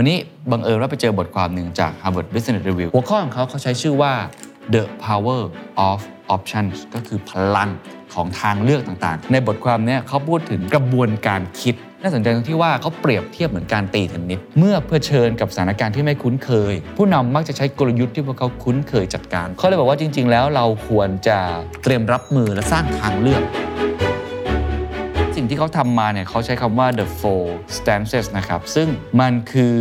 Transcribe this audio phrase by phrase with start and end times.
[0.00, 0.18] วันนี้
[0.52, 4.12] บังเอิญว่าไปเจอบทความหนึ่งจาก Harvard Business Review หัวข้อของเขาเขาใช้ชื่อว่า
[4.74, 5.40] the power
[5.88, 5.98] of
[6.36, 7.70] options ก็คือพลัง
[8.14, 21.38] ของทางเลือกต่างๆ ในบทความนี้เขาพูดถึงกระบวนการคิด น่าสนใจตรงที่ว่าเขาเปรียบเทียบเหมือนการตีเทนนิสเมื่อเผชิญกับสถานการณ์ที่ไม่คุ้นเคย ผู้นำมักจะใช้กลยุทธ์ที่พวกเขาคุ้นเคยจัดการ เขาเลยบอกว่าจริง ๆ แล้วเราควรจะ
[21.82, 23.42] เตรียมรับมือและสร้างทางเลือก
[25.48, 27.44] ที่เขาทำมาเนี่ยเขาใช้คำว่า the four
[27.78, 28.88] stances นะครับ ซึ่ง
[29.20, 29.76] มันคือ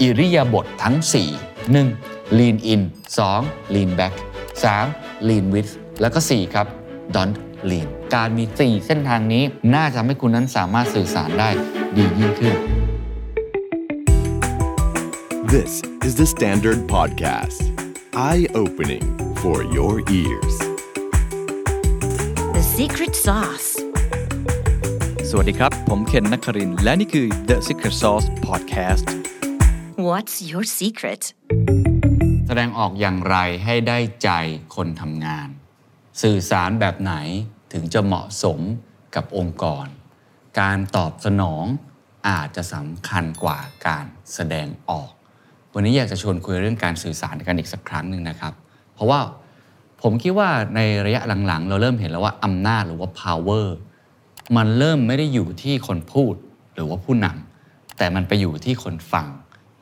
[0.00, 2.38] อิริยาบถทั้ง 4 1.
[2.38, 2.82] lean in
[3.26, 3.74] 2.
[3.74, 4.14] lean back
[4.70, 5.28] 3.
[5.28, 5.70] lean with
[6.00, 6.66] แล้วก็ 4 ครับ
[7.16, 7.36] don't
[7.70, 9.42] lean การมี 4 เส้นทางนี้
[9.74, 11.50] น่าจะทำให้คุณนั้นสามารถสื่อสารได้
[11.96, 12.56] ดียิ่งขึ้น
[15.56, 15.72] This
[16.06, 17.60] is the Standard Podcast.
[18.14, 19.04] Eye opening
[19.42, 20.54] for your ears.
[22.56, 23.69] The secret sauce.
[25.32, 29.04] สวัสดีครับ ผมเคนนักครินทร์และนี่คือ The Secret Sauce Podcast
[30.08, 31.22] What's your secret?
[32.46, 34.30] แสดงออกอย่างไรให้ได้ใจ
[34.76, 35.48] คนทำงาน
[36.22, 37.14] สื่อสารแบบไหน
[37.72, 38.58] ถึงจะเหมาะสม
[39.14, 39.86] กับองค์กร
[40.60, 41.64] การตอบสนอง
[42.28, 45.10] อาจจะสำคัญกว่าการแสดงออก
[45.74, 48.52] วันนี้อยากจะชวนคุยเรื่องการสื่อสารกันอีกสักครั้งหนึ่งนะครับ
[48.94, 49.20] เพราะว่า
[50.02, 53.66] ผมคิดว่าในระยะหลังๆ เราเริ่มเห็นแล้วว่าอำนาจหรือว่า power
[54.56, 56.34] มันเริ่มไม่ได้อยู่ที่คนพูด
[56.74, 59.28] หรือว่าผู้นำแต่มันไปอยู่ที่คนฟัง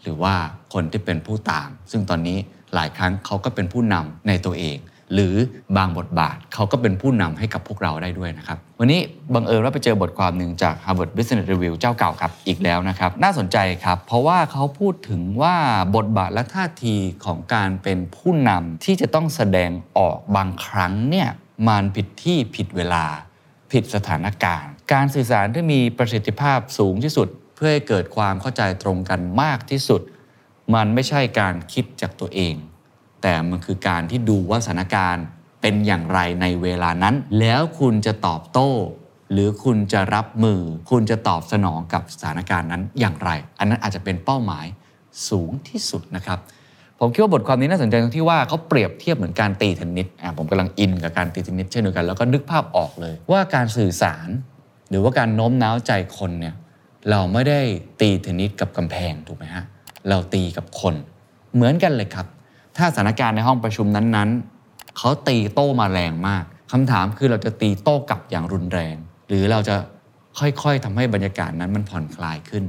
[0.03, 0.35] หรือว่า
[0.75, 2.39] คนที่เป็นผู้ตาม ซึ่งตอนนี้
[2.75, 4.79] หลายครั้งเขาก็เป็นผู้นำในตัวเอง
[5.15, 5.35] หรือ
[5.77, 9.01] บางบทบาทเขาก็เป็นผู้นำให้กับพวกเราได้ด้วยนะครับ วันนี้
[9.35, 15.57] บังเอิญว่าไปเจอบทความหนึ่งจาก Harvard Business Review เจ้าเก่าครับอีกแล้วนะครับ น่าสนใจครับ เพราะว่าเขาพูดถึงว่า
[15.97, 21.29] บทบาทและท่าทีของการเป็นผู้นำที่จะต้องแสดงออกบางครั้งเนี่ย
[21.69, 23.05] มันผิดที่ผิดเวลา
[23.73, 30.03] ผิดสถานการณ์ การสื่อสารที่มีประสิทธิภาพสูงที่สุด เพื่อให้เกิดความเข้าใจตรงกันมากที่สุด
[30.75, 32.55] มันไม่ใช่การคิดจากตัวเอง
[33.23, 35.25] แต่มันคือการที่ดูว่าสถานการณ์
[35.61, 38.71] เป็นอย่างไรในเวลานั้น แล้วคุณจะตอบโต้
[39.33, 44.67] หรือคุณจะรับมือ คุณจะตอบสนองกับสถานการณ์นั้นอย่างไร อันนั้นอาจจะเป็นเป้าหมาย
[45.29, 46.39] สูงที่สุดนะครับ
[47.01, 54.29] ผมคิดว่าบทความนี้น่าสนใจตรงที่ว่าเขาเปรียบเทียบเหมือนการตีเทนนิสอะผมกำลังอินกับการตีเทนนิสเช่นเดียวกัน แล้วก็นึกภาพออกเลย ว่าการสื่อสาร
[54.91, 56.55] หรือว่าการโน้มน้าวใจคนเนี่ย
[57.11, 57.61] เราไม่ได้
[58.01, 59.65] ตีเทนนิสกับกำแพงถูกไหมฮะ
[60.09, 60.95] เราตีกับคน
[61.55, 62.27] เหมือนกันเลยครับ
[62.77, 68.97] ถ้าสถานการณ์ในห้องประชุมนั้นๆเขาตีโต้มาแรงมากคำถามคือเราจะตีโต้กลับอย่างรุนแรง
[69.29, 69.77] หรือเราจะ
[70.39, 72.65] ค่อยๆทำให้บรรยากาศนั้นมันผ่อนคลายขึ้น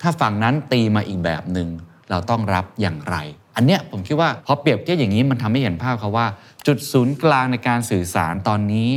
[0.00, 1.68] ถ้าฝั่งนั้นตีมาอีกแบบหนึ่ง
[2.10, 3.16] เราต้องรับอย่างไร
[3.58, 6.26] อันเนี้ยผมคิดว่าพอเปรียบเทียบอย่างนี้มันทำให้เห็นภาพครับว่า
[6.66, 8.90] จุดศูนย์กลางในการสื่อสารตอนนี้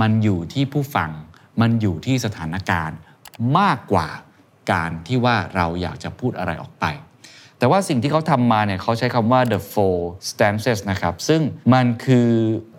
[0.00, 1.10] มันอยู่ที่ผู้ฟัง
[1.60, 2.98] มันอยู่ที่สถานการณ์
[3.58, 4.08] มากกว่า
[4.72, 6.84] การที่ว่าเราอยากจะพูดอะไรออกไป
[7.58, 9.98] แต่ว่าสิ่งที่เขาทำมาเนี่ยเขาใช้คำว่า the four
[10.30, 11.40] stances นะครับ ซึ่ง
[11.74, 12.30] มันคือ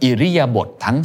[0.03, 0.97] อิริยาบถทั้ง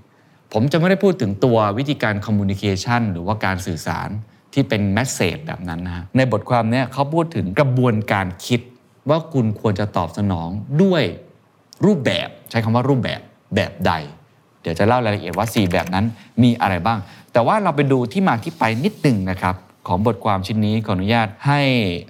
[0.00, 4.08] 4 ผมจะไม่ได้พูดถึงตัววิธีการ communication หรือว่าการสื่อสาร
[4.54, 8.60] ที่เป็น message แบบนั้นนะในบทความเนี้ยเขาพูดถึงกระบวนการคิด
[9.08, 10.48] ว่าคุณควรจะตอบสนอง
[10.82, 11.02] ด้วย
[11.84, 13.20] รูปแบบใช้คำว่ารูปแบบ
[13.54, 13.92] แบบใด
[14.62, 16.04] เดี๋ยวจะเล่ารายละเอียดว่า 4 แบบนั้น
[16.42, 16.98] มีอะไรบ้าง
[17.32, 19.54] แต่ว่าเราไปดูที่มาที่ไปนิดหนึ่งนะครับ
[19.88, 21.60] ของบทความชิ้นนี้ขออนุญาตให้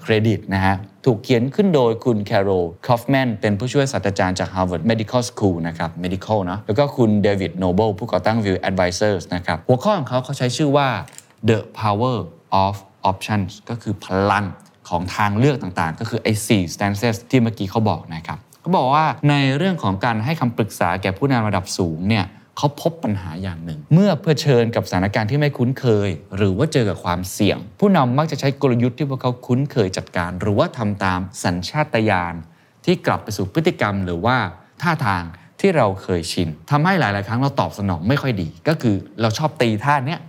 [0.03, 10.89] เครดิตนะฮะถูกเขียนขึ้นโดยคุณแคโรลคอฟแมนเป็นผู้ช่วยศาสตราจารย์จาก Harvard Medical School นะครับ Medical เนะแล้วก็คุณเดวิดโนเบิลผู้ก่อตั้ง View Advisors นะครับ หัวข้อของเขาเขาใช้ชื่อว่า
[11.51, 12.17] the power
[12.65, 12.75] of
[13.11, 14.45] options ก็คือพลัง
[14.91, 32.35] ของทางเลือกต่างๆ ก็คือไอ้4 stances ที่เมื่อกี้เขาบอกนะครับเขาบอกว่าในเรื่องของการให้คำปรึกษาแก่ผู้นำระดับสูงเนี่ยเขาพบปัญหาอย่างหนึ่ง เมื่อเผชิญกับสถานการณ์ที่ไม่คุ้นเคย หรือว่าเจอกับความเสี่ยง ผู้นำมักจะใช้กลยุทธ์ที่พวกเขาคุ้นเคยจัดการ หรือว่าทำตามสัญชาตญาณ
[32.85, 34.37] ที่กลับไปสู่พฤติกรรม หรือว่า
[34.83, 35.25] ท่าทาง
[35.61, 40.21] ที่เราเคยชินทำให้หลาย ๆ ครั้งเราตอบสนองไม่ค่อยดี ก็คือเราชอบตีท่าเนี้ย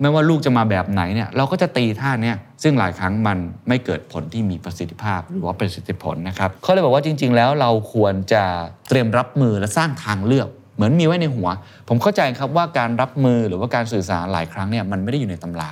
[0.00, 3.38] ไม่ว่าลูกจะมาแบบไหนเนี่ยเราก็จะตีท่าเนี้ยซึ่งหลายครั้งมัน
[3.68, 8.42] ไม่เกิดผลที่มีประสิทธิภาพหรือว่าประสิทธิผลนะครับเขาเลยบอกว่าจริง ๆ แล้วเราควรจะ
[8.88, 11.48] เตรียมรับมือและสร้างทางเลือก เหมือนมีไว้ในหัว
[11.88, 15.70] ผมเข้าใจครับว่าการรับมือหรือว่าการสื่อสารหลายครั้งเนี่ยมันไม่ได้อยู่ในตำรา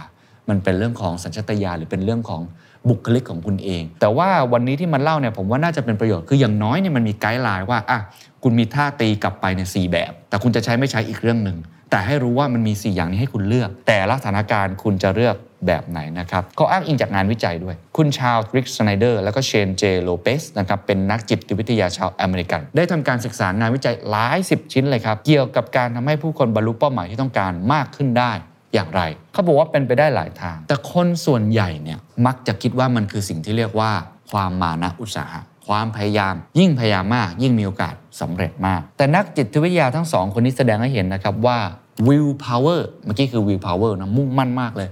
[0.48, 2.42] มันเป็นเรื่องของสัญชาตญาณหรือเป็นเรื่องของ
[2.88, 7.98] บุคลิกของคุณเอง แต่ว่าวันนี้ที่มันเล่าเนี่ยผมว่าน่าจะเป็นประโยชน์คืออย่างน้อยเนี่ยมันมี guideline ว่าอะ
[8.42, 11.56] คุณมีท่าตีกลับไปในยสี่แบบ แต่คุณจะใช้ไม่ใช้อีกเรื่องหนึ่ง
[11.92, 15.36] แต่ให้รู้ว่ามันมี 4 อย่างนี้ให้คุณเลือก แต่ละสถานการณ์คุณจะเลือก
[15.66, 28.32] แบบไหนนะครับเขาอ้างอิงจากงานวิจัยด้วย คุณชาร์ลส์ ริกสไนเดอร์ แล้วก็เชนเจโลเปซนะครับเป็นนักจิตวิทยาชาวอเมริกัน ได้ทำการศึกษางานวิจัยหลายสิบชิ้นเลยครับ เกี่ยวกับการทำให้ผู้คนบรรลุเป้าหมายที่ต้องการมากขึ้นได้
[28.74, 29.02] อย่างไร
[29.32, 33.92] เขาบอกว่าเป็นไปได้หลายทาง แต่คนส่วนใหญ่เนี่ยมักจะคิดว่ามันคือสิ่งที่เรียกว่า
[34.30, 41.58] ความมานะอุตสาหะความพยายาม ยิ่งพยายามมาก ยิ่งมีโอกาสสำเร็จมาก แต่นักจิตวิทยาทั้งสองคนนี้แสดงให้เห็นนะครับว่า
[42.06, 44.88] will power เมื่อกี้คือ will power นะมุ่งมั่นมากเลย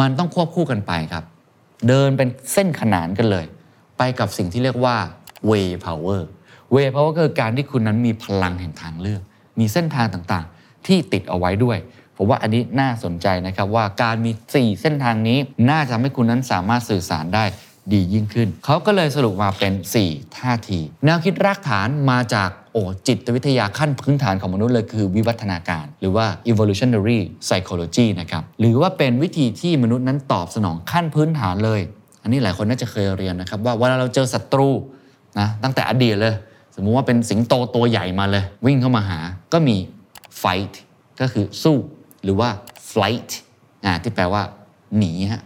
[0.00, 1.24] มันต้องควบคู่กันไปครับ
[1.88, 3.46] เดินเป็นเส้นขนานกันเลย
[3.98, 4.96] ไปกับสิ่งที่เรียกว่า
[5.50, 6.20] way power
[6.74, 9.22] way power ก็คือการที่คุณนั้นมีพลังแห่งทางเลือก
[9.58, 11.78] มีเส้นทางต่างๆ ที่ติดเอาไว้ด้วย
[12.16, 15.38] ผมว่าอันนี้น่าสนใจนะครับว่าการมี 4 เส้นทางนี้
[15.70, 17.44] น่าจะทำให้คุณนั้นสามารถสื่อสารได้
[17.92, 19.72] ดียิ่งขึ้น เขาก็เลยสรุปมาเป็น
[20.04, 31.80] 4 ท่าที แนวคิดรากฐานมาจากโอ้จิตวิทยาขั้นพื้นฐานของมนุษย์เลยคือวิวัฒนาการ หรือว่า evolutionary psychology นะครับ หรือว่าเป็นวิธีที่มนุษย์นั้นตอบสนองขั้นพื้นฐานเลย
[32.22, 34.68] อันนี้หลายคนน่าจะเคยเรียนนะครับ ว่าเวลาเราเจอศัตรู
[35.38, 36.34] นะตั้งแต่อดีตเลย
[36.74, 39.20] สมมุติว่าเป็นสิงโตตัวใหญ่มาเลย วิ่งเข้ามาหา
[39.52, 39.76] ก็มี
[40.42, 40.74] fight
[41.20, 41.76] ก็คือสู้
[42.22, 42.48] หรือว่า
[42.90, 43.30] flight
[43.84, 44.42] อ่าที่แปลว่า
[44.98, 45.42] หนีฮะ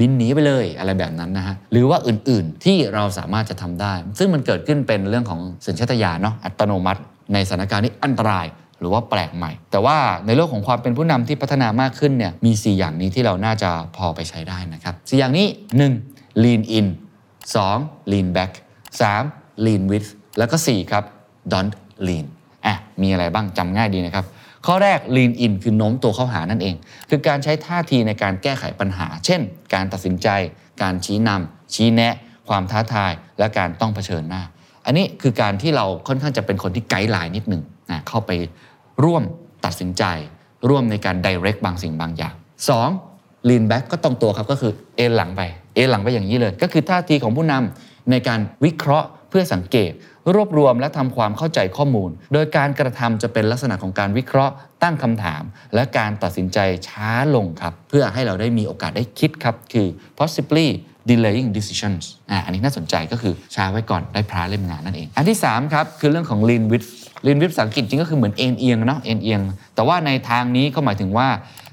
[0.00, 7.00] บินหนีไปเลยอะไรแบบนั้นนะฮะหรือว่าอื่นๆที่เราสามารถจะทำได้ ซึ่งมันเกิดขึ้นเป็นเรื่องของสัญชาตญาณเนาะอัตโนมัติ
[7.32, 8.46] ในสถานการณ์ที่อันตราย
[8.78, 9.96] หรือว่าแปลกใหม่ แต่ว่า
[10.26, 15.46] ในโลกของความเป็นผู้นำที่พัฒนามากขึ้นเนี่ยมี 4 อย่างนี้ที่เราน่าจะพอไปใช้ได้นะครับสอย่างนี้
[15.96, 16.42] 1.
[16.42, 16.86] lean in
[17.52, 18.12] 2.
[18.12, 18.52] lean back
[19.10, 19.64] 3.
[19.66, 20.08] lean with
[20.38, 21.04] แล้วก็ 4 ครับ
[21.52, 21.74] don't
[22.06, 22.26] lean
[22.66, 24.24] อะมีอะไรบ้างจำง่ายดีนะครับ
[24.66, 26.74] ข้อแรก lean in คือโน้มตัวเข้าหานั่นเอง
[27.10, 29.40] คือการใช้ท่าทีในการแก้ไขปัญหา เช่น
[29.74, 30.28] การตัดสินใจ
[30.82, 32.14] การชี้นำชี้แนะ
[32.48, 34.42] ความท้าทาย และการต้องเผชิญหน้า
[34.86, 38.30] อันนี้คือการที่เราค่อนข้างจะเป็นคนที่ไกด์ไลน์นิดหนึ่งนะเข้าไป
[39.04, 39.22] ร่วม
[39.64, 40.04] ตัดสินใจ
[40.68, 42.34] ร่วมในการ direct บางสิ่งบางอย่าง
[42.90, 43.48] 2.
[43.48, 45.42] lean back ก็ตรงตัวครับก็คือเอนหลังไป
[45.74, 49.92] เอนหลังไปอย่างนี้เลย ก็คือท่าทีของผู้นำในการวิเคราะห์เพื่อสังเกต
[50.34, 55.42] รวบรวมและทำความเข้าใจข้อมูล โดยการกระทำจะเป็นลักษณะของการวิเคราะห์ ตั้งคำถาม
[55.74, 56.58] และการตัดสินใจ
[56.88, 59.86] ช้าลงครับ เพื่อให้เราได้มีโอกาสได้คิดครับ คือ
[60.18, 60.68] possibly
[61.10, 66.86] delaying decisions อ่าอันนี้น่าสนใจก็คือช้าไว้ก่อนได้พระเล่มงานนั่นเอง อันที่ 3 ครับ คือเรื่องของ lean with
[67.26, 69.40] lean with ภาษาอังกฤษจริงก็คือเหมือนเอ็นเอียงเนาะเอ็นเอียง
[69.74, 71.28] แต่ว่าในทางนี้ก็หมายถึงว่า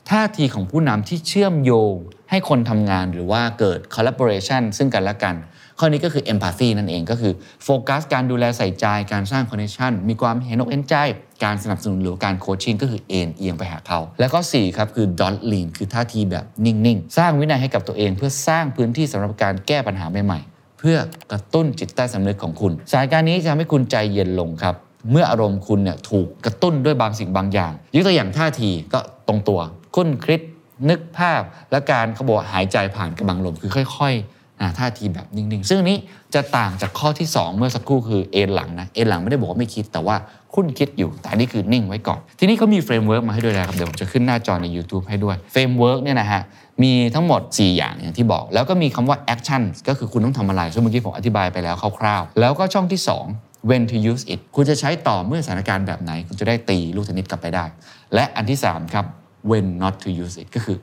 [0.09, 1.95] ท่าทีของผู้นำที่เชื่อมโยง
[2.29, 5.35] ให้คนทำงานหรือว่าเกิด collaboration ซึ่งกันและกัน
[5.79, 7.33] ข้อนี้ก็คือ empathy นั่นเองก็คือ
[7.63, 10.95] โฟกัสการดูแลใส่ใจการสร้าง connection มีความเห็นอกเห็นใจ
[11.43, 20.97] การสนับสนุนหรือการโคชชิ่งก็คือเอ็นเอียงไปหาเขา แล้วก็4ครับคือ don't lean คือท่าทีแบบนิ่ง ๆ สร้างวินัยให้กับตัวเอง เพื่อสร้างพื้นที่สำหรับการแก้ปัญหาใหม่ๆ เพื่อ
[21.31, 24.75] กระตุ้นจิตใต้สำนึกของคุณสายการนี้จะทำให้คุณใจเย็นลงครับ
[25.11, 29.59] เมื่ออารมณ์คุณเนี่ยถูกกระตุ้นด้วยบางสิ่งบางอย่างยกตัวอย่างท่าทีก็ตรงตัว
[29.95, 30.41] ครุ่นคิด
[30.89, 31.41] นึกภาพ
[31.71, 34.38] และการเขาบอกว่าหายใจผ่านกระบังลมคือค่อยๆอ่า
[34.79, 35.97] ท่าทีแบบนิ่งๆ ซึ่งนี้
[36.33, 40.15] จะต่างจากข้อที่ 2 เมื่อสักครู่คือเอ็นหลังนะเอ็นหลังไม่ได้บอกว่าไม่คิดแต่ว่า
[40.53, 46.41] ครุ่นคิดอยู่ แต่อันนี้คือนิ่งไว้ก่อน ทีนี้เขามี framework มาให้ด้วยนะครับ เดี๋ยวผมจะขึ้นหน้าจอใน YouTube ให้ด้วย framework เนี่ยนะฮะ
[46.83, 53.01] มีทั้งหมด 4 อย่างอย่างที่บอก แล้วก็มีคำว่า action ก็คือคุณต้องทำอะไรซึ่งเมื่อกี้ผมอธิบายไปแล้วคร่าวๆแล้วก็ช่องที่
[53.33, 57.65] 2 when to use it คุณจะใช้ต่อเมื่อสถานการณ์แบบไหน คุณจะได้ตีลูกเทนนิสกลับไปได้
[58.13, 59.05] และอันที่ 3 ครับ
[59.49, 60.77] when not to use it ก็คือ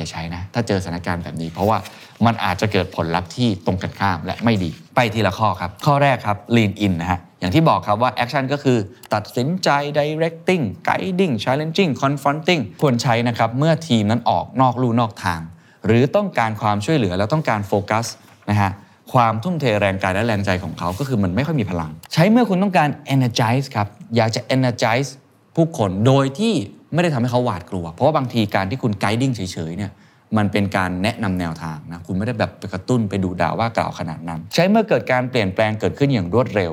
[0.00, 1.78] อย่าใช้นะ ถ้าเจอสถานการณ์แบบนี้ เพราะว่า
[2.26, 8.78] มันอาจจะเกิดผลลัพธ์ที่ตรงกันข้ามและไม่ดี ไปทีละข้อครับ ข้อแรกครับ lean in นะฮะ อย่างที่บอกครับว่า action ก็คือ
[9.14, 9.68] ตัดสินใจ
[9.98, 15.40] directing guiding challenging confronting ควรใช้นะครับเมื่อทีมนั้นออกนอกลู่นอกทาง
[15.86, 18.06] หรือต้องการความช่วยเหลือแล้วต้องการโฟกัส
[18.50, 18.70] นะฮะ
[19.12, 25.10] ความทุ่มเทแรงกายและแรงใจของเขาก็คือมันไม่ค่อยมีพลัง ใช้เมื่อคุณต้องการ energize ครับ อยากจะ energize
[25.56, 26.54] ผู้คนโดยที่
[26.94, 29.92] ไม่ได้ทำให้เขาหวาดกลัว เพราะว่าบางทีการที่คุณ guiding เฉยๆเนี่ย
[30.36, 36.72] มันเป็นการแนะนำแนวทางนะคุณไม่ได้แบบไปกระตุ้นไปดูด่าว่ากล่าวขนาดนั้น ใช้เมื่อเกิดการเปลี่ยนแปลงเกิดขึ้นอย่างรวดเร็ว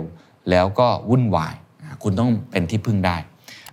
[0.49, 1.55] แล้วก็วุ่นวาย
[2.03, 3.17] คุณต้องเป็นที่พึ่งได้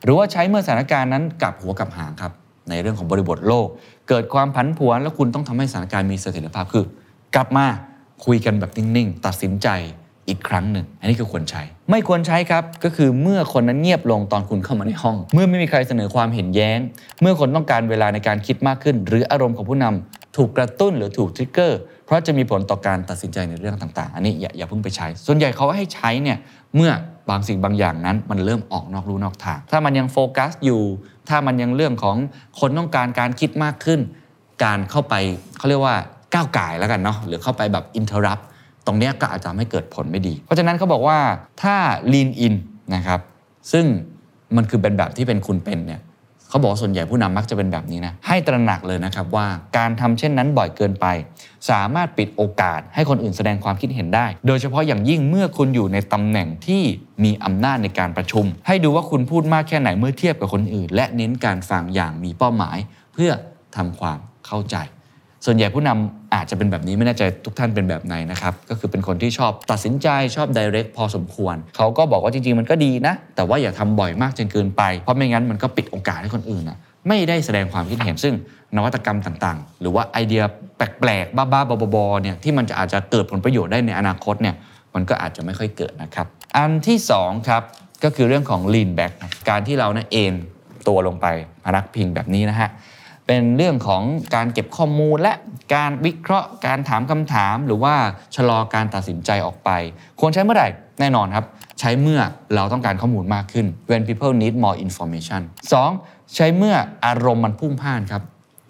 [0.02, 2.32] หรือว่าใช้เมื่อสถานการณ์นั้นกลับหัวกลับหางครับ
[2.68, 3.68] ในเรื่องของบริบทโลก
[4.08, 6.84] เกิดความผันผวนแล้วคุณต้องทำให้สถานการณ์มีเสถียรภาพคือ
[7.34, 7.66] กลับมา
[8.26, 9.68] คุยกันแบบนิ่งๆ ตัดสินใจ
[10.28, 16.78] อีกครั้งหนึ่ง อันนี้คือควรใช้ ไม่ควรใช้ครับ ก็คือเมื่อคนนั้นเงียบลงตอนคุณเข้ามาในห้อง เมื่อไม่มีใครเสนอความเห็นแย้ง
[17.20, 26.38] เมื่อคนต้องการเวลาในการคิดมากขึ้น หรืออารมณ์ของผู้นำถูกกระตุ้นหรือถูกทริกเกอร์เพราะจะมีผลต่อการตัดสินใจในเรื่องต่างๆ อันนี้อย่าอย่าเพิ่งไปใช้ ส่วนใหญ่เขาให้ใช้เนี่ย
[26.76, 26.92] เมื่อ
[27.30, 30.82] บางสิ่งบางอย่างนั้น มันเริ่มออกนอกรูนอกทาง ถ้ามันยังโฟกัสอยู่
[31.28, 32.16] ถ้ามันยังเรื่องของ
[32.60, 34.00] คนต้องการการคิดมากขึ้น
[34.64, 35.14] การเข้าไป
[35.58, 35.96] เขาเรียกว่า
[36.34, 38.38] ก้าวไก่แล้วกันเนาะหรือเข้าไปแบบอินเทอร์รับ
[38.86, 41.18] ตรงนี้ก็อาจจะทำให้เกิดผลไม่ดี เพราะฉะนั้นเขาบอกว่า
[41.62, 41.76] ถ้า
[42.12, 42.54] lean in
[42.94, 43.20] นะครับ
[43.72, 43.86] ซึ่ง
[44.56, 46.02] มันคือเป็นแบบที่เป็นคุณเป็นเนี่ย
[46.48, 51.06] เขาบอกส่วนใหญ่ผู้นำมักจะเป็นแบบนี้นะให้ตระหนักเลยนะครับว่าการทำเช่นนั้นบ่อยเกินไป
[51.70, 56.82] สามารถปิดโอกาสให้คนอื่นแสดงความคิดเห็นได้ โดยเฉพาะอย่างยิ่งเมื่อคุณอยู่ในตำแหน่งที่
[57.24, 62.78] มีอำนาจในการประชุม ให้ดูว่าคุณพูดมากแค่ไหนเมื่อเทียบกับคนอื่น และเน้นการฟังอย่างมีเป้าหมาย
[63.14, 63.30] เพื่อ
[63.76, 64.76] ทำความเข้าใจ
[65.44, 78.34] ส่วนใหญ่ผู้นำอาจจะเป็นแบบนี้ไม่แน่ใจทุกท่านเป็นแบบไหนนะครับ ก็คือเป็นคนที่ชอบตัดสินใจชอบ direct พอสมควร เขาก็บอกว่าจริง ๆ มันก็ดีนะ แต่ว่าอย่าทำบ่อยมากจนเกินไป เพราะไม่งั้นมันก็ปิดโอกาสให้คนอื่นนะไม่ได้แสดงความคิดเห็นซึ่ง
[78.76, 80.42] นวัตกรรมต่างๆ หรือว่าไอเดีย
[80.76, 84.54] แปลกๆ บ้าๆ บอๆ เนี่ยที่มันจะอาจจะเกิดผลประโยชน์ได้ในอนาคตเนี่ย
[84.94, 87.62] มันก็อาจจะไม่ค่อยเกิดนะครับ อันที่สองครับ
[88.04, 89.12] ก็คือเรื่องของ lean back
[89.48, 90.34] การที่เรานะเอน
[90.88, 91.26] ตัวลงไป
[91.64, 92.68] พนักพิงแบบนี้นะฮะ
[93.26, 94.02] เป็นเรื่องของ
[94.34, 95.32] การเก็บข้อมูลและ
[95.74, 97.94] การวิเคราะห์ การถามคำถาม หรือว่า
[98.36, 99.70] ชะลอการตัดสินใจออกไป
[100.20, 100.68] ควรใช้เมื่อไหร่
[101.00, 101.44] แน่นอนครับ
[101.80, 102.20] ใช้เมื่อ
[102.54, 105.40] เราต้องการข้อมูลมากขึ้น when people need more information
[105.88, 106.34] 2.
[106.36, 106.74] ใช้เมื่อ
[107.06, 108.22] อารมณ์มันพุ่งพ่านครับ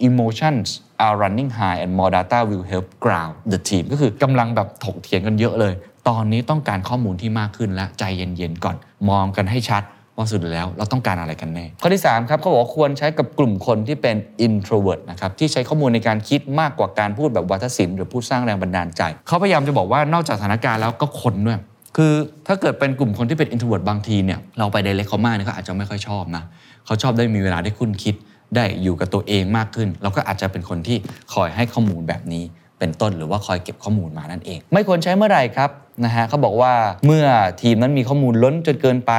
[0.08, 0.68] emotions
[1.04, 5.74] are running high and more data will help ground the team ก็คือกำลังแบบถกเถียงกันเยอะเลย
[6.08, 8.76] ตอนนี้ต้องการข้อมูลที่มากขึ้นและใจเย็นๆก่อน
[9.10, 9.82] มองกันให้ชัด
[10.16, 14.16] ว่าสุดแล้วเราต้องการอะไรกันแน่ ข้อที่3ครับเขาบอกว่าควรใช้กับกลุ่มคนที่เป็น
[14.46, 21.58] introvert นะครับที่ใช้ข้อมูลในการคิดมากกว่าการพูดแบบวัฒศิลป์หรือพูดสร้างแรงบันดาลใจ เขาพยายามจะบอกว่านอกจากสถานการณ์แล้วก็คนด้วย
[21.96, 22.12] คือ
[22.46, 26.44] ถ้าเกิดเป็นกลุ่มคนที่เป็น introvert บางทีเนี่ยเราไป direct เขามากเนี่ยเขาอาจจะไม่ค่อยชอบนะ
[26.86, 28.14] เขาชอบได้มีเวลาได้คุ้นคิด
[28.54, 30.96] ได้อยู่กับตัวเองมากขึ้น เราก็อาจจะเป็นคนที่
[31.34, 32.44] คอยให้ข้อมูลแบบนี้
[32.78, 35.70] เป็นต้นหรือว่าคอยเก็บข้อมูลมานั่นเอง ไม่ควรใช้เมื่อไหร่ครับ
[36.04, 36.72] นะฮะเขาบอกว่า
[37.06, 37.26] เมื่อ
[37.62, 39.12] ทีมนั้นมีข้อมูลล้นจนเกินไป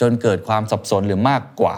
[0.00, 1.76] จนเกิดความสับสนหรือมากกว่า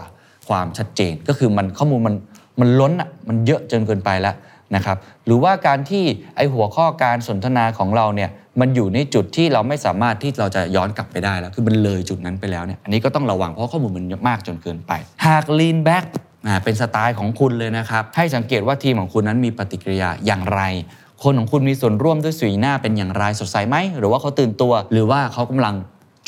[0.48, 2.14] ความชัดเจน ก็คือมันข้อมูลมัน
[2.60, 4.34] มันล้นอะมันเยอะจนเกินไปแล้ว
[4.74, 4.96] นะครับ
[5.26, 6.04] หรือว่าการที่
[6.36, 8.30] ไอหัวข้อการสนทนาของเราเนี่ย
[8.60, 14.92] มันอยู่ในจุดที่เราไม่สามารถที่เราจะย้อนกลับไปได้แล้ว คือมันเลยจุดนั้นไปแล้วเนี่ยอันนี้ก็ต้องระวังเพราะข้อมูลมันเยอะมากจนเกินไป
[15.26, 16.04] หาก lean back
[16.46, 20.62] อ่าเป็นสไตล์ของคุณเลยนะครับ ให้สังเกตว่าทีมของคุณนั้นมีปฏิกิริยาอย่างไร
[21.22, 25.74] คนของคุณมีส่วนร่วมด้วยสีหน้าเป็นอย่างไรสดใสไหม หรือว่าเขาตื่นตัว หรือว่าเขากำลัง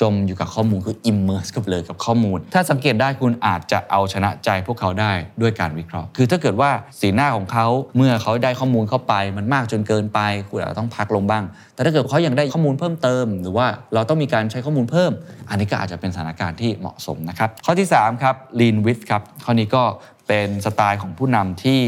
[0.01, 15.13] จมอยู่กับข้อมูลคือ immerse กับเลยกับข้อมูล ถ้าสังเกตได้คุณอาจจะเอาชนะใจพวกเขาได้ด้วยการวิเคราะห์ คือถ้าเกิดว่าสีหน้าของเขาเมื่อเขาได้ข้อมูลเข้าไป มันมากจนเกินไป คุณอาจจะต้องพักลงบ้าง แต่ถ้าเกิดเขายังได้ข้อมูลเพิ่มเติม หรือว่าเราต้องมีการใช้ข้อมูลเพิ่ม
[15.51, 19.83] อันนี้ก็อาจจะเป็นสถานการณ์ที่เหมาะสมนะครับข้อที่3ครับ lean with ครับข้อนี้ก็
[20.29, 21.81] เป็นสไตล์ของผู้นำที่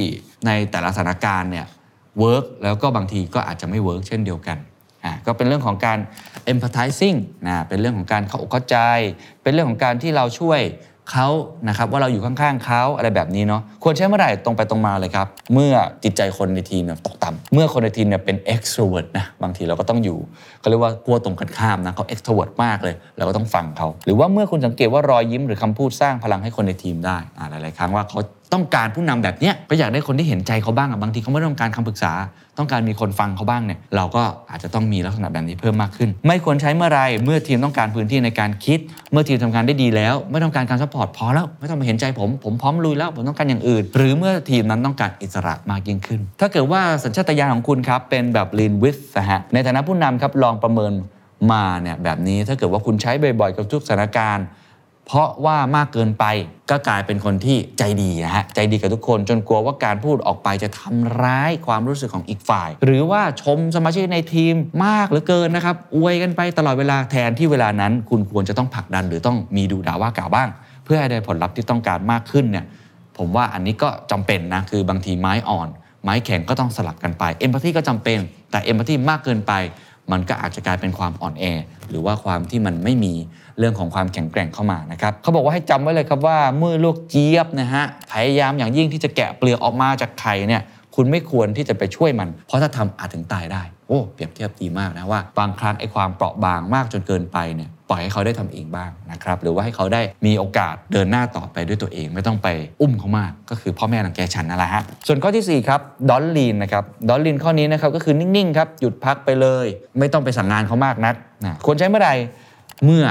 [0.46, 1.66] ในแต่ละสถานการณ์เนี่ย
[2.18, 4.58] work แล้วก็บางทีก็อาจจะไม่ work เช่นเดียวกัน
[5.04, 5.98] อ่าก็เป็นเรื่องของการ
[6.52, 8.76] empathizing นะเป็นเรื่องของการเข้าอกเข้าใจ
[9.42, 10.62] เป็นเรื่องของการที่เราช่วย
[11.12, 11.28] เขา
[11.68, 15.72] นะครับว่าเราอยู่ข้างๆเขาอะไรแบบนี้เนาะควรใช้เมื่อไหร่ตรงไปตรงมาเลยครับ เมื่อ
[16.04, 20.18] จิตใจคนในทีมเนี่ยตกต่ำเมื่อคนในทีมเนี่ยเป็น extrovert นะบางทีเราก็ต้องอยู่
[20.60, 28.20] เขาเรียกว่าขั้วตรงกันข้ามนะเขา extrovert มากเลย เราก็ต้องฟังเขา หรือว่าเมื่อคุณสังเกตว่ารอยยิ้มหรือคำพูดสร้างพลังให้คนในทีมได้อ่าหลายๆครั้งว่าเขา
[28.52, 32.12] ต้องการผู้นำแบบเนี้ยก็อยากได้คนที่เห็นใจเขาบ้างอะบางทีเขาไม่ต้องการคำปรึกษา
[32.58, 38.78] ต้องการมีคนฟังเขาบ้างเนี่ยเราก็อาจจะต้องมีลักษณะแบบนี้เพิ่มมากขึ้น ไม่ควรใช้เมื่อไรเมื่อทีมต้องการพื้นที่ในการคิด
[39.12, 50.92] เมื่อทีมทำงานได้ดีแล้ว ไม่ต้องการการ support พอแล้วไม่ต้องมาเห็นใจผมผมพร้อมลุยแล้วผมต้องการอย่างอื่น หรือเมื่อทีมนั้นต้องการอิสระมากยิ่งขึ้น ถ้าเกิดว่าสัญชาตญาณของคุณครับเป็นแบบ lean with นะฮะในฐานะผู้นำครับลองประเมิน
[51.52, 54.46] มาเนี่ยแบบนี้ถ้าเกิดว่าคุณใช้บ่อยๆกับทุกสถานการณ์
[55.12, 56.24] เพราะว่ามากเกินไป
[56.70, 70.48] ก็กลายเป็นคนที่ใจดีนะฮะใจดีกับทุกคนจนกลัวว่าการพูดออกไปจะทำร้ายความรู้สึกของอีกฝ่าย หรือว่าชมสมาชิกในทีมมากเหลือเกินนะครับอวยกันไปตลอดเวลาแทนที่เวลานั้น คุณควรจะต้องผลักดัน หรือต้องมีดูด่าว่ากล่าวบ้าง
[70.84, 72.64] เพื่อให้ได้ผลลัพธ์ที่ต้องการมากขึ้นเนี่ย
[73.18, 75.68] ผมว่าอันนี้ก็จำเป็นนะคือบางทีไม้อ่อน
[76.02, 78.18] ไม้แข็งก็ต้องสลับกันไปเอมพัตตีก็จำเป็น
[78.50, 79.52] แต่เอมพัตตีมากเกินไป
[80.12, 81.44] มันก็อาจจะกลายเป็นความอ่อนแอ
[81.90, 83.14] หรือว่าความที่มันไม่มี
[83.58, 90.62] เรื่องของความแข็งแกร่งเข้ามานะครับเขาบอกว่าให้จำไว้เลยครับว่าเมื่อลูกเจี๊ยบนะฮะพยายามอย่างยิ่งที่จะแกะเปลือกออกมาจากไข่เนี่ย
[90.94, 102.48] คุณไม่ควรที่จะไปช่วยมัน เพราะถ้าทำอาจถึงตายได้ โอ้ เปรียบเทียบดีมากนะว่า บางครั้งไอ้ความเปราะบางมากจนเกินไปเนี่ย ปล่อยให้เขาได้ทำเองบ้างนะครับหรือว่าให้เขาได้มีโอกาสเดินหน้าต่อไปด้วยตัวเอง ไม่ต้องไป
[102.80, 105.80] อุ้มเขามาก ก็คือพ่อแม่รังแกฉันนั่นแหละฮะส่วนข้อที่สี่ครับ
[106.10, 109.66] ดอนลีนนะครับดอนลีนข้อนี้นะครับก็คือนิ่งๆครับหยุดพักไปเลย
[109.98, 112.14] ไม่ต้องไปสั่งงานเขามากนักนะควรใช้เมื่อไหร่
[112.84, 113.04] เมื่อ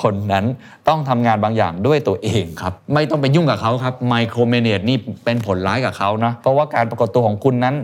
[0.00, 0.44] คนนั้น
[0.88, 7.74] ต้องทำงานบางอย่างด้วยตัวเองครับ ไม่ต้องไปยุ่งกับเขาครับไมโครเมเนจนี่เป็นผลร้ายกับเขานะเพราะว่าการปรากฏตัวของคุณนั้น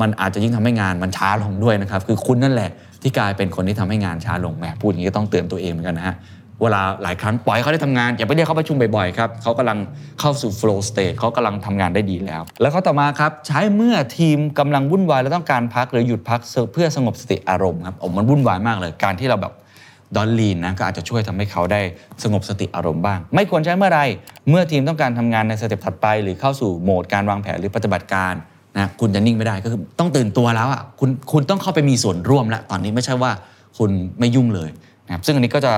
[0.00, 2.70] มันอาจจะยิ่งทำให้งานมันช้าลงด้วยนะครับ คือคุณนั่นแหละ
[3.02, 6.16] ที่กลายเป็นคนที่ทำให้งานช้าลงแหมพูดอย่างนี้ก็ต้องเตือนตัวเองเหมือนกันนะฮะ
[6.62, 9.78] เวลาหลายครั้งปล่อยเขาได้ทำงาน อย่าไปเรียกเขาประชุมบ่อยๆครับเขากำลัง
[10.20, 16.40] เข้าสู่ flow state เขากำลังทำงานได้ดีแล้ว แล้วข้อต่อมาครับ ใช้เมื่อทีมกำลังวุ่นวาย และต้องการพักหรือหยุดพัก
[16.72, 19.52] เพื่อสงบสติอารมณ์ครับโอ้มันวุ่นวายมากเลยการที่เราแบบ
[20.16, 21.80] ดอนลีนนะก็อาจจะช่วยทำให้เขาได้
[22.22, 24.00] สงบสติอารมณ์บ้าง ไม่ควรใช้เมื่อไร
[24.48, 28.34] เมื่อทีมต้องการทำงานในสเต็ปถัดไป หรือเข้าสู่โหมดการวางแผนหรือปฏิบัติการ
[28.78, 33.30] นะคุณจะนิ่งไม่ได้ก็คือต้องตื่นตัวแล้วอะคุณคุณต้องเข้าไปมีส่วนร่วมแล้วตอนนี้ไม่ใช่ว่า
[33.78, 34.70] คุณไม่ยุ่งเลย
[35.06, 35.72] นะครับซึ่งอันนี้ก็จะ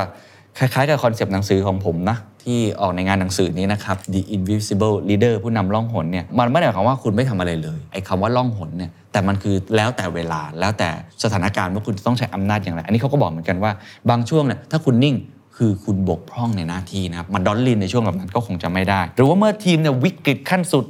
[0.58, 10.88] คล้ายๆกับคอนเซปต์หนังสือของผมนะที่ออกในงานหนังสือนี้นะครับ The Invisible Leader ผู้นำล่องหนเนี่ยมันไม่ได้หมายความว่าคุณไม่ทำอะไรเลยไอ้คำว่าล่องหนเนี่ยแต่มันคือแล้วแต่เวลาแล้วแต่
[11.22, 13.72] สถานการณ์ว่าคุณต้องใช้อำนาจอย่างไร อันนี้เขาก็บอกเหมือนกันว่า
[14.10, 15.16] บางช่วงเนี่ยถ้าคุณนิ่ง
[15.56, 20.84] คือคุณบกพร่องในหน้าที่นะครับมันดอนลินในช่วงแบบนั้นก็คงจะไม่ได้ หรือว่าเมื่อทีมเนี่ยวิกฤตขั้นสุด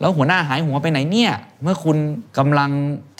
[0.00, 1.96] แล้วหัวหน้าหายหัวไปไหนเนี่ย เมื่อคุณ
[2.38, 2.70] กำลัง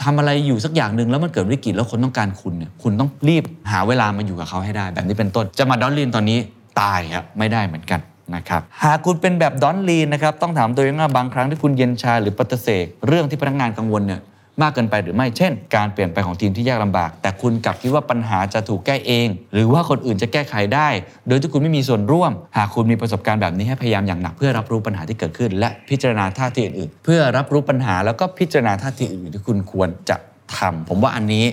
[0.03, 6.39] ทำอะไรอยู่สักอย่างหนึ่งแล้วมันเกิดวิกฤตแล้วคนต้องการคุณเนี่ยคุณต้องรีบหาเวลามาอยู่กับเขาให้ได้ แบบนี้เป็นต้นจะมาดอนลีนตอนนี้
[6.81, 8.01] ตายครับไม่ได้เหมือนกัน
[8.35, 14.21] นะครับหากคุณเป็นแบบดอนลีนนะครับต้องถามตัวเองว่าบางครั้งที่คุณเย็นชาหรือปฏิเสธเรื่องที่พนักงานกังวลเนี่ย
[14.63, 20.89] มากเกินไปหรือไม่ เช่น การเปลี่ยนไปของทีมที่ยากลำบาก แต่คุณกลับคิดว่าปัญหาจะถูกแก้เอง หรือว่าคนอื่นจะแก้ไขได้
[21.29, 30.17] โดยที่คุณไม่มีส่วนร่วม หากคุณมีประสบการณ์แบบนี้ให้พยายามอย่างหนักเพื่อรับรู้ปัญหาที่เกิดขึ้น และพิจารณาท่าทีอื่นๆ เพื่อรับรู้ปัญหาแล้วก็พิจารณาท่าทีอื่นที่คุณควรจะ
[30.57, 31.45] ทำผมว่าอันนี้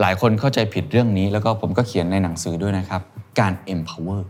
[0.00, 3.02] หลายคนเข้าใจผิดเรื่องนี้ แล้วก็ผมก็เขียนในหนังสือด้วยนะครับ
[3.40, 4.20] การ empower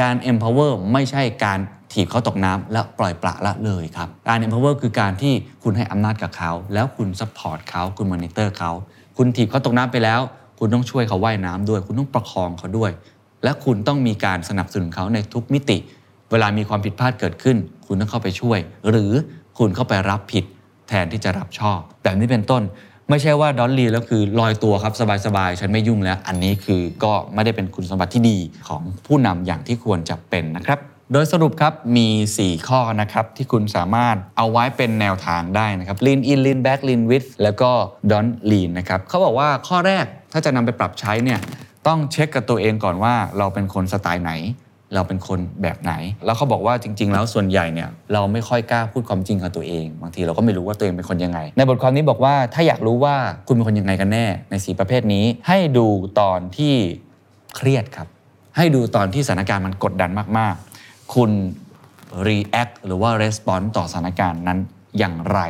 [0.00, 1.58] การ empower ไม่ใช่การ
[1.92, 8.70] ถีบเขาตกน้ำแล้วปล่อยปละละเลยครับการ empower คือการที่คุณให้อำนาจกับเขา แล้วคุณ support เขาคุณ monitor เขา
[9.16, 10.20] คุณถีบเขาตกน้ำไปแล้ว
[10.58, 12.90] คุณต้องช่วยเขาว่ายน้ำด้วย คุณต้องประคองเขาด้วย
[13.44, 15.78] และคุณต้องมีการสนับสนุนเขาในทุกมิติ
[16.30, 18.58] เวลามีความผิดพลาดเกิดขึ้น คุณต้องเข้าไปช่วย
[18.90, 19.12] หรือ
[19.58, 20.44] คุณเข้าไปรับผิด
[20.88, 22.62] แทนที่จะรับชอบ แบบนี้เป็นต้น
[23.10, 24.94] ไม่ใช่ว่าดอนลีแล้วคือลอยตัวครับ
[25.26, 30.78] สบายๆ ฉันไม่ยุ่งแล้ว อันนี้คือก็ไม่ได้เป็นคุณสมบัติที่ดีของผู้นำอย่างที่ควรจะเป็นนะครับ
[31.12, 32.08] โดยสรุปครับมี
[32.40, 37.70] 4 ข้อนะครับที่คุณสามารถเอาไว้เป็นแนวทางได้นะครับ lean in lean back lean with แล้วก็
[38.10, 41.40] don't lean นะครับเขาบอกว่าข้อแรกถ้าจะนำไปปรับใช้เนี่ย
[41.86, 44.32] ต้องเช็คกับตัวเองก่อนว่าเราเป็นคนสไตล์ไหน
[44.94, 45.92] เราเป็นคนแบบไหน
[46.24, 53.14] แล้วเขาบอกว่าจริง ๆ แล้วส่วนใหญ่เนี่ยเราไม่ค่อยกล้าพูดความจริงกับตัวเอง บางทีเราก็ไม่รู้ว่าตัวเองเป็นคนยังไง ในบทความนี้บอกว่าถ้าอยากรู้ว่า
[53.48, 55.86] คุณเป็นคนยังไงกันแน่ ในสีประเภทนี้ ให้ดู
[56.20, 56.74] ตอนที่
[57.56, 58.08] เครียดครับ
[58.56, 61.30] ให้ดูตอนที่สถานการณ์มันกดดันมากๆ คุณ
[62.26, 64.58] react หรือว่า response ต่อสถานการณ์นั้น
[64.98, 65.40] อย่างไร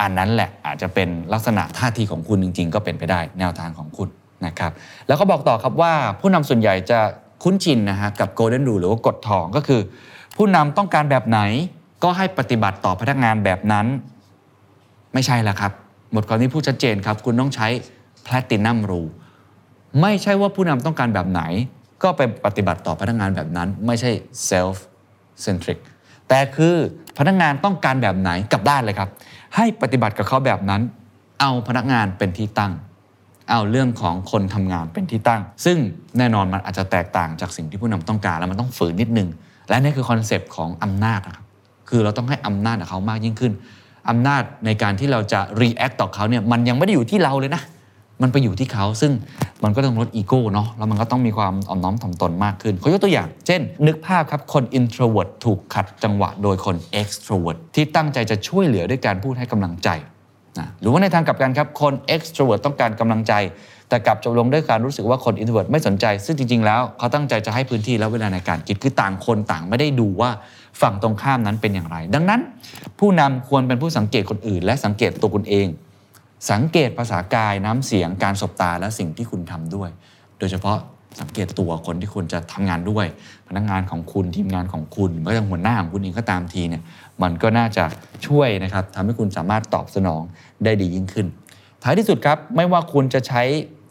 [0.00, 4.08] อันนั้นแหละอาจจะเป็นลักษณะท่าทีของคุณจริง ๆ ก็เป็นไปได้แนวทางของคุณ
[4.46, 4.72] นะครับ
[5.06, 7.00] แล้วก็บอกต่อครับว่าผู้นำส่วนใหญ่จะ
[7.42, 9.80] คุ้นชินนะฮะกับ golden rule หรือว่ากฎทองก็คือ
[10.36, 11.40] ผู้นำต้องการแบบไหน
[12.02, 13.86] ก็ให้ปฏิบัติต่อพนักงานแบบนั้น
[15.14, 15.72] ไม่ใช่ละครับ
[16.14, 17.68] บทความนี้พูดชัดเจนครับ คุณต้องใช้
[18.26, 19.10] platinum rule
[20.00, 21.42] ไม่ใช่ว่าผู้นำต้องการแบบไหน
[22.02, 24.10] ก็ไปปฏิบัติต่อพนักงานแบบนั้น ไม่ใช่
[24.50, 24.76] self
[25.44, 25.78] centric
[26.28, 26.74] แต่คือ
[27.18, 29.08] พนักงานต้องการแบบไหนกลับด้านเลยครับ
[29.56, 30.82] ให้ปฏิบัติกับเขาแบบนั้น
[31.40, 32.72] เอาพนักงานเป็นที่ตั้ง
[33.50, 35.76] เอาเรื่องของคนทำงานเป็นที่ตั้ง ซึ่ง
[36.18, 39.28] แน่นอนมันอาจจะแตกต่างจากสิ่งที่ผู้นำต้องการแล้วมันต้องฝืนนิดนึง
[39.68, 41.44] และนี่คือคอนเซปต์ของอำนาจนะครับ
[41.88, 43.52] คือเราต้องให้อำนาจกับเขามากยิ่งขึ้น
[44.08, 47.62] อำนาจในการที่เราจะ react ต่อเขาเนี่ยมันยังไม่ได้อยู่ที่เราเลยนะ
[48.22, 49.12] มันไปอยู่ที่เขาซึ่ง
[49.64, 59.88] มันก็ต้องลดอีโก้เนาะแล้วมันก็ต้องมีความอ่อนน้อมถ่อมตนมากขึ้นเขายกตัวอย่าง เช่น นึกภาพครับ คน introvert ถูกขัดจังหวะโดยคน extrovert ที่ตั้งใจจะช่วยเหลือด้วยการพูดให้กำลังใจ
[60.60, 63.32] นะหรือว่าในทางกลับกันครับคน extrovert ต้องการกำลังใจ
[63.88, 70.30] แต่กลับจบลงด้วยการรู้สึกว่าคน introvert ไม่สนใจ ซึ่งจริง ๆ แล้วเขาตั้งใจจะให้พื้นที่และเวลาในการคิดคือต่างคนต่างไม่ได้ดูว่า
[70.80, 72.40] ฝั่งตรงข้ามนั้นเป็นอย่างไร ดังนั้น
[72.98, 75.68] ผู้นำควรเป็นผู้สังเกตคนอื่น และสังเกตตัวคุณเอง
[76.50, 79.90] สังเกตภาษากายน้ำเสียงการสบตาและสิ่งที่คุณทำด้วย
[80.38, 80.78] โดยเฉพาะ
[81.20, 83.06] สังเกตตัวคนที่คุณจะทำงานด้วย
[83.48, 86.82] พนักงานของคุณทีมงานของคุณหรือแม้แต่หัวหน้าของคุณเองก็ตามทีเนี่ย
[87.22, 87.84] มันก็น่าจะ
[88.26, 90.22] ช่วยนะครับทำให้คุณสามารถตอบสนอง
[90.64, 91.26] ได้ดียิ่งขึ้น
[91.82, 93.42] ท้ายที่สุดครับไม่ว่าคุณจะใช้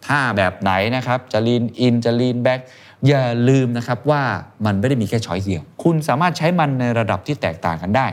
[0.08, 2.60] ท่าแบบไหนนะครับจะลีนอินจะลีนแบ็ก
[3.08, 4.22] อย่าลืมนะครับว่า
[4.66, 8.08] มันไม่ได้มีแค่ช้อยเดียว คุณสามารถใช้มันในระดับที่แตกต่างกันได้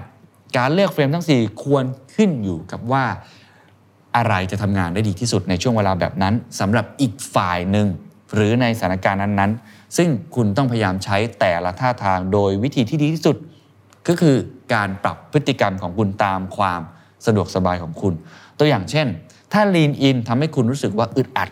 [0.57, 3.05] การเลือกเฟรมทั้ง 4 ควรขึ้นอยู่กับว่า
[4.17, 7.87] อะไรจะทำงานได้ดีที่สุดในช่วงเวลาแบบนั้นสำหรับอีกฝ่ายหนึ่ง
[8.35, 13.37] หรือในสถานการณ์นั้นๆ ซึ่งคุณต้องพยายามใช้แต่ละท่าทางโดยวิธีที่ดีที่สุด
[14.09, 14.37] ก็คือ
[14.75, 16.81] การปรับพฤติกรรมของคุณตามความ
[17.27, 18.15] สะดวกสบายของคุณ
[18.59, 19.07] ตัวอย่างเช่น
[19.53, 21.49] ถ้า lean in ทำให้คุณรู้สึกว่าอึดอัด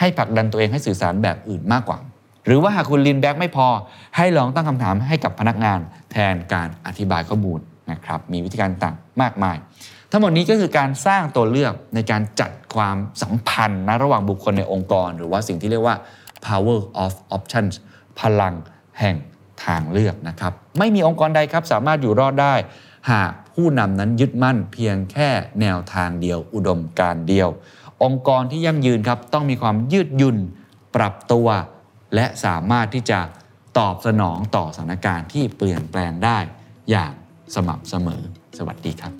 [0.00, 1.98] ให้ผลักดันตัวเองให้สื่อสารแบบอื่นมากกว่า
[2.46, 3.66] หรือว่าหากคุณ lean back ไม่พอ
[4.16, 5.78] ให้ลองตั้งคำถามให้กับพนักงาน
[6.12, 9.56] แทนการอธิบายข้อมูลนะครับ มีวิธีการต่างมากมาย
[10.10, 15.96] ทั้งหมดนี้ก็คือการสร้างตัวเลือกในการจัดความสัมพันธ์นะระหว่างบุคคลในองค์กร หรือว่าสิ่งที่เรียกว่า
[16.46, 17.74] power of options
[18.20, 18.54] พลัง
[19.00, 19.16] แห่ง
[19.64, 22.54] ทางเลือกนะครับไม่มีองค์กรใดครับสามารถอยู่รอดได้
[23.10, 27.48] หากผู้นำนั้นยึดมั่นเพียงแค่แนวทางเดียว อุดมการเดียว
[28.04, 30.36] องค์กรที่ยั่งยืนครับต้องมีความยืดหยุ่น
[30.96, 31.48] ปรับตัว
[32.14, 33.20] และสามารถที่จะ
[33.78, 36.38] ตอบสนองต่อสถานการณ์ที่เปลี่ยนแปลงได้
[36.90, 37.12] อย่าง
[37.54, 38.22] สม่ำเสมอ
[38.58, 39.19] สวัสดีครับ